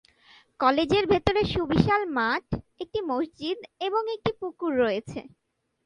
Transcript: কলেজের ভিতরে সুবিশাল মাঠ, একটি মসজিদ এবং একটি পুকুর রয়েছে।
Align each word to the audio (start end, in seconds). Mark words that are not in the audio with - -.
কলেজের 0.59 1.05
ভিতরে 1.11 1.41
সুবিশাল 1.53 2.01
মাঠ, 2.17 2.45
একটি 2.79 2.99
মসজিদ 3.11 3.57
এবং 3.87 4.03
একটি 4.15 4.31
পুকুর 4.39 4.71
রয়েছে। 4.77 5.19